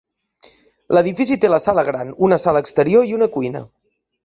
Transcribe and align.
L'edifici 0.97 1.37
té 1.43 1.51
la 1.51 1.59
sala 1.67 1.85
gran, 1.91 2.11
una 2.29 2.41
sala 2.47 2.65
exterior 2.67 3.09
i 3.13 3.17
una 3.21 3.31
cuina. 3.39 3.65